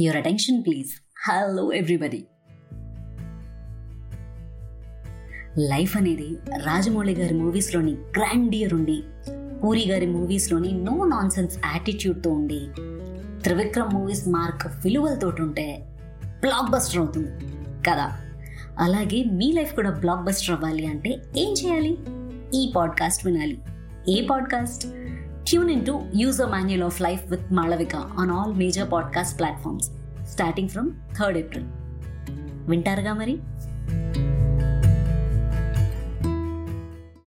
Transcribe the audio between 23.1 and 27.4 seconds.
వినాలి. ఏ podcast tune in to user manual of life